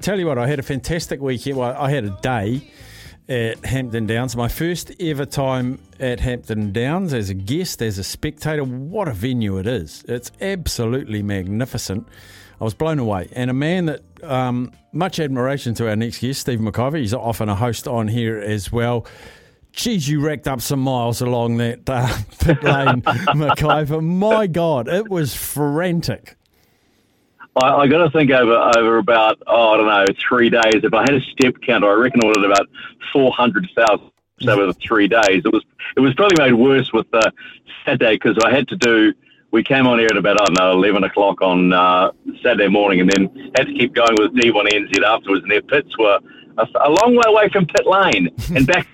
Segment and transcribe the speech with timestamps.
[0.00, 1.56] Tell you what, I had a fantastic weekend.
[1.56, 2.70] Well, I had a day
[3.28, 4.36] at Hampton Downs.
[4.36, 8.64] My first ever time at Hampton Downs as a guest, as a spectator.
[8.64, 10.04] What a venue it is!
[10.08, 12.06] It's absolutely magnificent.
[12.60, 13.28] I was blown away.
[13.32, 16.98] And a man that um, much admiration to our next guest, Steve McIvor.
[16.98, 19.06] He's often a host on here as well.
[19.72, 22.08] Geez, you racked up some miles along that uh,
[22.40, 24.02] pit lane, McIvor.
[24.02, 26.36] My God, it was frantic.
[27.56, 30.82] I, I got to think over over about oh I don't know three days.
[30.82, 32.68] If I had a step counter, I reckon I have about
[33.12, 34.10] four hundred thousand
[34.48, 35.42] over the three days.
[35.44, 35.64] It was
[35.96, 37.32] it was probably made worse with the
[37.84, 39.14] Saturday because I had to do.
[39.50, 43.00] We came on here at about I don't know eleven o'clock on uh, Saturday morning,
[43.00, 45.42] and then had to keep going with D1NZ afterwards.
[45.42, 46.20] And their pits were
[46.58, 48.86] a, a long way away from pit lane and back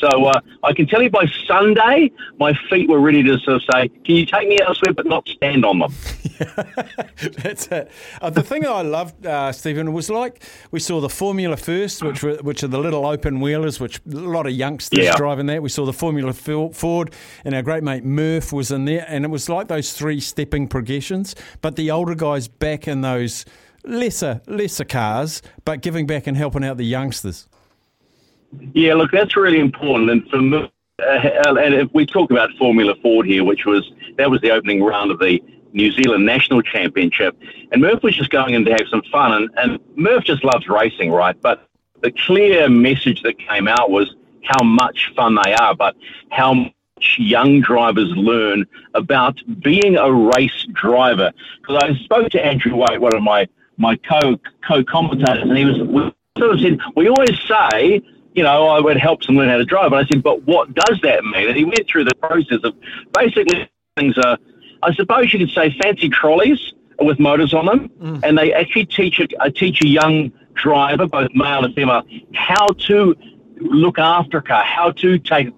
[0.00, 3.62] so uh, I can tell you by Sunday, my feet were ready to sort of
[3.70, 5.92] say, "Can you take me elsewhere, but not stand on them?"
[7.42, 7.90] That's it.
[8.20, 12.22] Uh, the thing I loved, uh, Stephen, was like we saw the Formula First, which
[12.22, 15.16] were, which are the little open wheelers, which a lot of youngsters Yeah.
[15.16, 15.62] driving that.
[15.62, 17.12] We saw the Formula Ford,
[17.44, 20.68] and our great mate Murph was in there, and it was like those three stepping
[20.68, 21.34] progressions.
[21.62, 23.44] But the older guys back in those
[23.84, 27.48] lesser lesser cars, but giving back and helping out the youngsters.
[28.74, 30.10] Yeah, look, that's really important.
[30.10, 34.30] And for me, uh, and if we talk about Formula Ford here, which was that
[34.30, 35.40] was the opening round of the
[35.72, 37.38] New Zealand National Championship,
[37.72, 40.68] and Murph was just going in to have some fun, and, and Murph just loves
[40.68, 41.40] racing, right?
[41.40, 41.68] But
[42.02, 44.14] the clear message that came out was
[44.44, 45.96] how much fun they are, but
[46.30, 46.72] how much
[47.18, 48.64] young drivers learn
[48.94, 51.32] about being a race driver.
[51.60, 53.46] Because I spoke to Andrew White, one of my
[53.78, 58.02] my co co commentators, and he was sort of said we always say
[58.36, 59.92] you know, oh, I would help them learn how to drive.
[59.92, 61.48] And I said, but what does that mean?
[61.48, 62.76] And he went through the process of
[63.12, 64.36] basically things are,
[64.82, 67.90] I suppose you could say, fancy trolleys with motors on them,
[68.24, 72.02] and they actually teach a, teach a young driver, both male and female,
[72.34, 73.14] how to
[73.58, 75.52] look after a car, how to take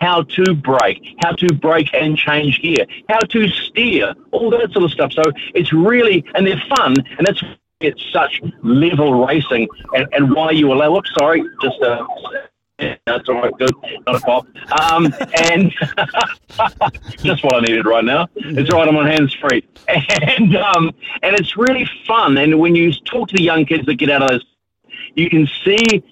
[0.00, 4.84] how to brake, how to brake and change gear, how to steer, all that sort
[4.84, 5.12] of stuff.
[5.12, 5.22] So
[5.54, 7.42] it's really, and they're fun, and that's
[7.80, 10.92] it's such level racing, and, and why you allow.
[10.92, 12.04] Whoops, sorry, just uh,
[13.06, 13.74] that's all right, good,
[14.06, 14.46] not a pop.
[14.80, 15.12] Um,
[15.50, 15.74] and
[17.22, 18.28] just what I needed right now.
[18.36, 20.90] It's right, I'm on hands free, and um,
[21.22, 22.36] and it's really fun.
[22.36, 24.44] And when you talk to the young kids that get out of those,
[25.14, 26.02] you can see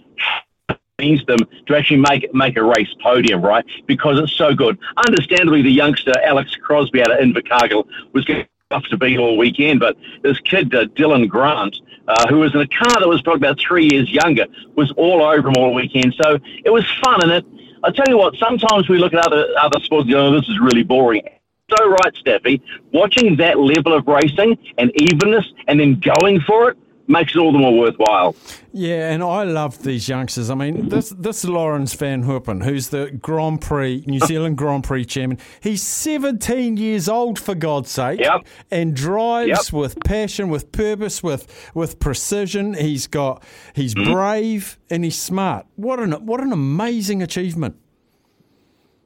[0.98, 3.64] means them to actually make make a race podium, right?
[3.86, 4.78] Because it's so good.
[5.08, 9.80] Understandably, the youngster Alex Crosby out of Invercargill was going tough to beat all weekend,
[9.80, 11.76] but this kid uh, Dylan Grant,
[12.06, 14.46] uh, who was in a car that was probably about three years younger,
[14.76, 16.14] was all over him all weekend.
[16.22, 17.44] So it was fun, and it.
[17.82, 20.48] I tell you what, sometimes we look at other other sports and go, oh, this
[20.48, 21.22] is really boring.
[21.70, 22.60] So right, Staffy,
[22.92, 26.78] watching that level of racing and evenness, and then going for it
[27.10, 28.34] makes it all the more worthwhile.
[28.72, 30.48] Yeah, and I love these youngsters.
[30.48, 35.04] I mean, this this Lawrence Van Hoepen, who's the Grand Prix New Zealand Grand Prix
[35.04, 38.46] chairman, He's 17 years old for God's sake, Yep.
[38.70, 39.72] and drives Yep.
[39.72, 42.74] with passion, with purpose, with with precision.
[42.74, 43.42] He's got
[43.74, 44.12] he's Mm-hmm.
[44.12, 45.66] brave and he's smart.
[45.76, 47.74] What an what an amazing achievement.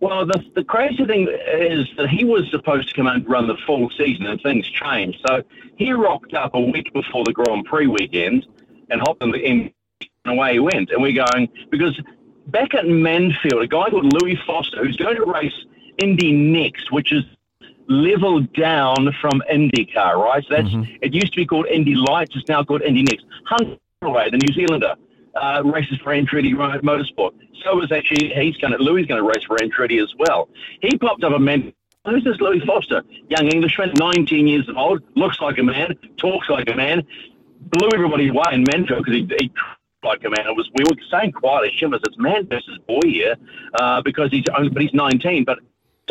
[0.05, 3.47] Well, the, the crazy thing is that he was supposed to come out and run
[3.47, 5.25] the full season, and things changed.
[5.27, 5.43] So
[5.79, 8.47] he rocked up a week before the Grand Prix weekend
[8.91, 9.73] and hopped in the in,
[10.27, 10.91] and away he went.
[10.91, 11.99] And we're going because
[12.49, 15.65] back at Manfield, a guy called Louis Foster, who's going to race
[15.97, 17.25] Indy next, which is
[17.89, 20.45] level down from IndyCar, right?
[20.47, 20.97] So that's mm-hmm.
[21.01, 23.25] it used to be called Indy Lights, it's now called Indy Next.
[23.47, 24.97] Hunter the New Zealander,
[25.37, 27.33] uh, races for Andretti Motorsport.
[27.65, 30.49] So was actually he's going to Louis going to race for Andretti as well.
[30.81, 31.73] He popped up a man.
[32.05, 33.03] Who's this Louis Foster?
[33.29, 37.03] Young Englishman, 19 years old, looks like a man, talks like a man,
[37.61, 39.51] blew everybody away in Manfield because he, he
[40.03, 40.47] like a man.
[40.47, 43.37] It was we were saying quietly, Shivers, it's man versus boy here,
[43.75, 45.59] uh, because he's only but he's 19, but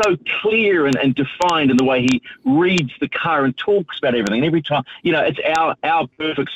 [0.02, 4.16] so clear and, and defined in the way he reads the car and talks about
[4.16, 4.38] everything.
[4.38, 6.50] And every time, you know, it's our our perfect.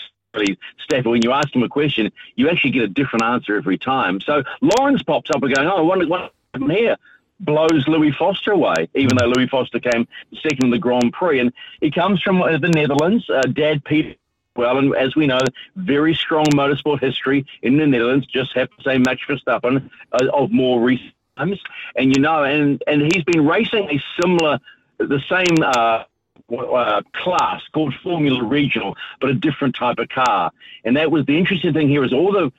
[0.80, 4.22] Steph, when you ask him a question, you actually get a different answer every time.
[4.22, 6.98] So Lawrence pops up and going, "Oh, what, what happened here?"
[7.40, 10.08] Blows Louis Foster away, even though Louis Foster came
[10.42, 13.30] second in the Grand Prix, and he comes from uh, the Netherlands.
[13.30, 14.16] Uh, Dad Peter
[14.58, 15.40] well, and as we know,
[15.76, 18.26] very strong motorsport history in the Netherlands.
[18.26, 21.62] Just have to say Max Verstappen uh, of more recent times,
[21.96, 24.60] and you know, and and he's been racing a similar,
[24.98, 25.64] the same.
[25.64, 26.04] Uh,
[26.52, 30.52] uh, class called Formula Regional, but a different type of car.
[30.84, 32.52] And that was the interesting thing here is all the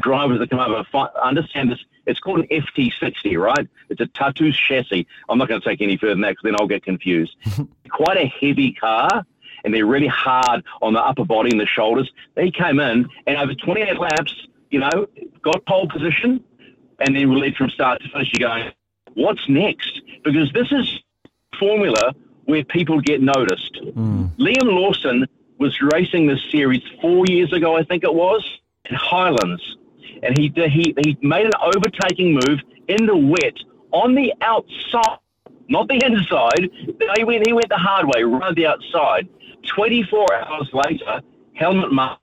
[0.00, 0.84] drivers that come over
[1.22, 1.78] understand this.
[2.06, 3.68] It's called an FT60, right?
[3.88, 5.06] It's a Tatuus chassis.
[5.28, 7.36] I'm not going to take any further than that because then I'll get confused.
[7.90, 9.24] Quite a heavy car,
[9.64, 12.10] and they're really hard on the upper body and the shoulders.
[12.34, 15.06] They came in, and over 28 laps, you know,
[15.42, 16.42] got pole position,
[17.00, 18.32] and then led from start to finish.
[18.32, 18.72] You're going,
[19.14, 20.00] what's next?
[20.24, 21.00] Because this is
[21.58, 22.14] formula
[22.46, 23.74] where people get noticed.
[23.74, 24.30] Mm.
[24.38, 25.26] Liam Lawson
[25.58, 28.44] was racing this series four years ago, I think it was,
[28.88, 29.76] in Highlands,
[30.22, 33.56] and he he he made an overtaking move in the wet
[33.92, 35.18] on the outside,
[35.68, 36.70] not the inside.
[37.16, 39.28] He went he went the hard way, right the outside.
[39.66, 41.20] Twenty four hours later,
[41.54, 42.20] Helmut Marko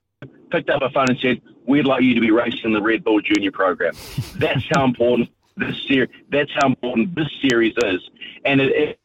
[0.51, 3.21] picked up a phone and said, "We'd like you to be racing the Red Bull
[3.21, 3.93] Junior program."
[4.35, 6.09] That's how important this series.
[6.29, 8.09] That's how important this series is,
[8.45, 8.99] and it, it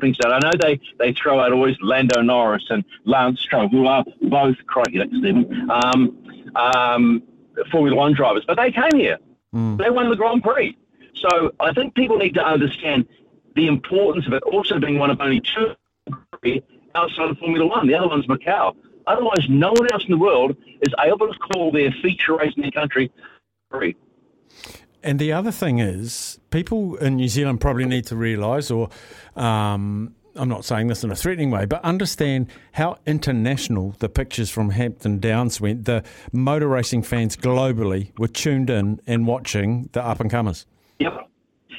[0.00, 3.86] things that I know they, they throw out always Lando Norris and Lance Stroll, who
[3.86, 7.22] are both crikey, that's Stephen, um, um,
[7.70, 9.18] Formula One drivers, but they came here.
[9.54, 9.78] Mm.
[9.78, 10.76] They won the Grand Prix.
[11.14, 13.06] So I think people need to understand
[13.54, 15.74] the importance of it also being one of only two
[16.94, 17.86] outside of Formula One.
[17.86, 18.74] The other one's Macau.
[19.06, 22.62] Otherwise, no one else in the world is able to call their feature race in
[22.62, 23.10] their country
[23.70, 23.96] free.
[25.02, 28.90] And the other thing is, people in New Zealand probably need to realise, or
[29.34, 34.50] um, I'm not saying this in a threatening way, but understand how international the pictures
[34.50, 35.86] from Hampton Downs went.
[35.86, 40.66] The motor racing fans globally were tuned in and watching the up and comers.
[40.98, 41.28] Yep.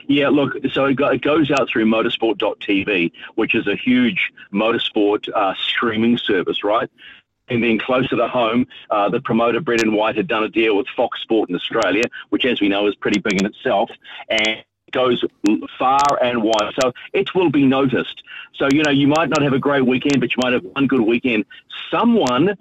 [0.07, 6.18] Yeah, look, so it goes out through motorsport.tv, which is a huge motorsport uh, streaming
[6.18, 6.89] service, right?
[7.50, 10.88] And then closer to home, uh, the promoter Brendan White had done a deal with
[10.96, 13.90] Fox Sport in Australia, which, as we know, is pretty big in itself,
[14.30, 15.24] and goes
[15.78, 16.74] far and wide.
[16.82, 18.24] So it will be noticed.
[18.56, 20.88] So you know, you might not have a great weekend, but you might have one
[20.88, 21.46] good weekend.
[21.90, 22.58] Someone,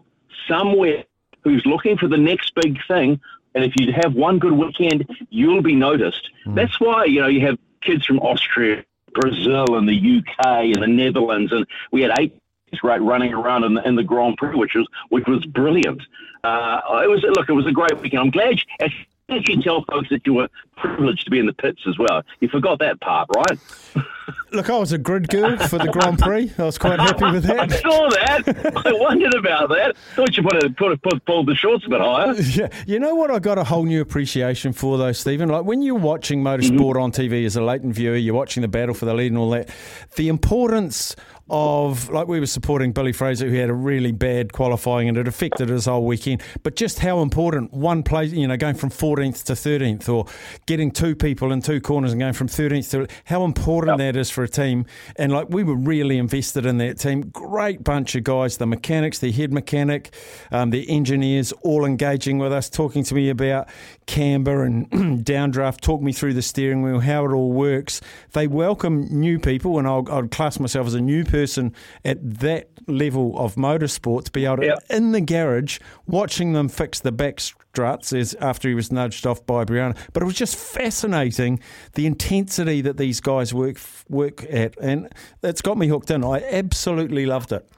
[0.48, 1.04] somewhere,
[1.42, 3.20] who's looking for the next big thing,
[3.54, 6.30] and if you have one good weekend, you'll be noticed.
[6.46, 6.54] Mm.
[6.54, 10.86] That's why you know you have kids from Austria, Brazil, and the UK, and the
[10.86, 12.40] Netherlands, and we had eight
[12.82, 16.02] right running around in the, in the Grand Prix, which was which was brilliant.
[16.44, 18.20] Uh, it was look, it was a great weekend.
[18.20, 18.60] I'm glad.
[18.80, 18.88] You,
[19.28, 22.22] did you tell folks that you were privileged to be in the pits as well?
[22.40, 23.58] You forgot that part, right?
[24.52, 26.52] Look, I was a grid girl for the Grand Prix.
[26.58, 27.60] I was quite happy with that.
[27.60, 28.84] I saw that.
[28.86, 29.96] I wondered about that.
[30.14, 32.34] Thought you put a, put a, put, pulled the shorts a bit higher.
[32.50, 33.30] Yeah, you know what?
[33.30, 35.48] I got a whole new appreciation for though, Stephen.
[35.48, 37.00] Like when you're watching motorsport mm-hmm.
[37.00, 39.50] on TV as a latent viewer, you're watching the battle for the lead and all
[39.50, 39.68] that.
[40.16, 41.14] The importance
[41.50, 45.26] of like we were supporting Billy Frazer, who had a really bad qualifying and it
[45.26, 46.42] affected his whole weekend.
[46.62, 50.26] But just how important one place, you know, going from 14th to 13th, or
[50.66, 54.14] getting two people in two corners and going from 13th to how important yep.
[54.14, 54.84] that is for a team.
[55.16, 57.22] And like we were really invested in that team.
[57.22, 60.12] Great bunch of guys, the mechanics, the head mechanic,
[60.50, 63.68] um, the engineers, all engaging with us, talking to me about
[64.06, 64.90] camber and
[65.24, 65.80] downdraft.
[65.80, 68.00] Talk me through the steering wheel, how it all works.
[68.32, 71.74] They welcome new people, and I'll, I'll class myself as a new person
[72.04, 74.84] at that level of motorsport be able to, yep.
[74.90, 77.40] in the garage, watching them fix the back
[77.72, 79.96] struts is after he was nudged off by Brianna.
[80.12, 81.60] But it was just fascinating
[81.94, 85.08] the intensity that these guys work work at, and
[85.40, 86.24] that's got me hooked in.
[86.24, 87.68] I absolutely loved it.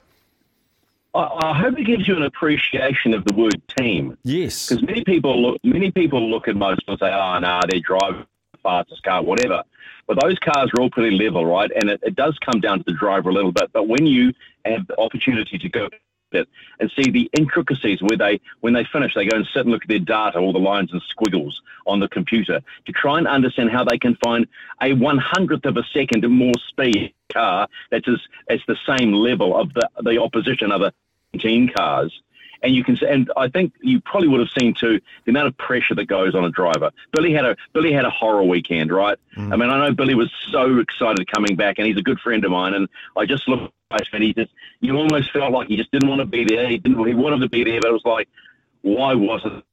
[1.15, 4.17] I, hope it gives you an appreciation of the word team.
[4.23, 7.61] Yes, because many people look many people look at most and say, "Oh, no, nah,
[7.69, 9.63] they drive the fastest car, whatever."
[10.07, 11.71] But those cars are all pretty level, right?
[11.73, 13.71] And it, it does come down to the driver a little bit.
[13.71, 14.33] But when you
[14.65, 15.87] have the opportunity to go
[16.33, 16.47] it
[16.79, 19.83] and see the intricacies where they, when they finish, they go and sit and look
[19.83, 23.71] at their data, all the lines and squiggles on the computer to try and understand
[23.71, 24.47] how they can find
[24.81, 29.57] a one hundredth of a second more speed car that's as, as the same level
[29.59, 30.91] of the, the opposition other
[31.39, 32.21] team cars
[32.63, 35.47] and you can see, and I think you probably would have seen too the amount
[35.47, 36.91] of pressure that goes on a driver.
[37.11, 39.17] Billy had a Billy had a horror weekend, right?
[39.37, 39.53] Mm.
[39.53, 42.43] I mean, I know Billy was so excited coming back, and he's a good friend
[42.45, 42.87] of mine, and
[43.17, 43.73] I just looked
[44.11, 46.67] and he just you almost felt like he just didn't want to be there.
[46.67, 48.27] He didn't he wanted to be there, but it was like,
[48.81, 49.63] why wasn't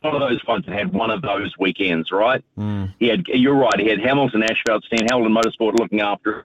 [0.00, 2.44] one of those ones that had one of those weekends, right?
[2.58, 2.92] Mm.
[2.98, 6.44] He had, you're right, he had Hamilton, Asphalt, Stan, Hamilton Motorsport looking after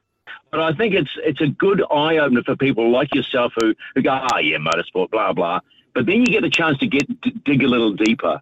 [0.52, 4.02] but I think it's it's a good eye opener for people like yourself who, who
[4.02, 5.60] go, oh yeah, motorsport, blah blah.
[5.94, 8.42] But then you get a chance to get to dig a little deeper,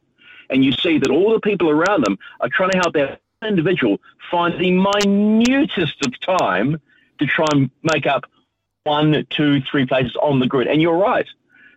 [0.50, 4.00] and you see that all the people around them are trying to help that individual
[4.32, 6.80] find the minutest of time
[7.20, 8.26] to try and make up
[8.86, 10.68] one, two, three places on the grid.
[10.68, 11.28] And you're right.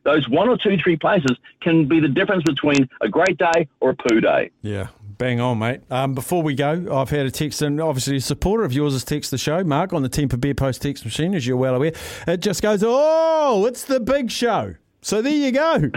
[0.04, 3.90] those one or two, three places can be the difference between a great day or
[3.90, 4.50] a poo day.
[4.62, 4.88] Yeah.
[5.16, 5.80] Bang on, mate.
[5.90, 9.04] Um, before we go, I've had a text, and obviously a supporter of yours has
[9.04, 11.90] texted the show, Mark, on the Temper Beer Post text machine, as you're well aware.
[12.28, 14.76] It just goes, oh, it's the big show.
[15.00, 15.90] So there you go, mate.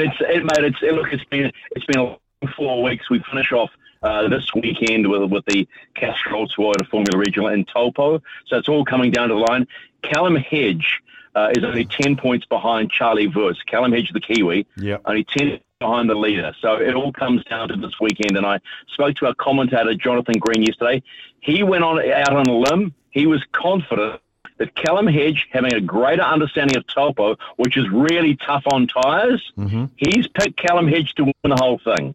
[0.00, 0.64] It's it, mate.
[0.64, 1.12] It's it, look.
[1.12, 2.16] It's been it's been
[2.56, 3.08] four weeks.
[3.10, 3.70] We finish off
[4.04, 8.22] uh, this weekend with with the Castrol Toyota Formula Regional in Taupo.
[8.46, 9.66] So it's all coming down to the line.
[10.02, 11.00] Callum Hedge
[11.34, 13.56] uh, is only ten points behind Charlie Wurz.
[13.66, 15.02] Callum Hedge, the Kiwi, Yep.
[15.06, 16.54] only ten behind the leader.
[16.60, 18.36] So it all comes down to this weekend.
[18.36, 21.02] And I spoke to our commentator Jonathan Green yesterday.
[21.40, 22.94] He went on out on a limb.
[23.10, 24.20] He was confident
[24.58, 29.42] that Callum Hedge, having a greater understanding of Taupo, which is really tough on tires,
[29.96, 32.14] he's picked Callum Hedge to win the whole thing.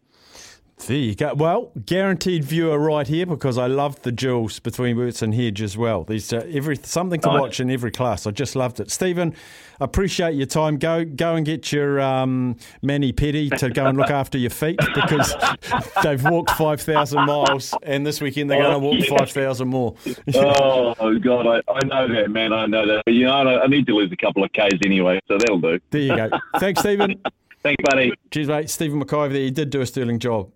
[0.86, 1.34] There you go.
[1.34, 5.76] Well, guaranteed viewer right here because I loved the duels between Wurz and Hedge as
[5.76, 6.04] well.
[6.04, 7.40] There's uh, every something to Nice.
[7.40, 8.26] watch in every class.
[8.26, 8.90] I just loved it.
[8.90, 9.34] Stephen,
[9.78, 10.78] appreciate your time.
[10.78, 14.78] Go go and get your um, Manny Petty to go and look after your feet
[14.94, 15.34] because
[16.02, 19.18] they've walked five thousand miles, and this weekend they're going to walk yeah.
[19.18, 19.94] five thousand more.
[20.34, 22.52] oh God, I, I know that, man.
[22.52, 23.02] I know that.
[23.04, 25.60] But you know, I, I need to lose a couple of k's anyway, so that'll
[25.60, 25.78] do.
[25.90, 26.30] There you go.
[26.58, 27.20] Thanks, Stephen.
[27.62, 28.12] Thanks, buddy.
[28.30, 28.70] Cheers, mate.
[28.70, 29.42] Stephen McIvor there.
[29.42, 30.48] He did do a sterling job.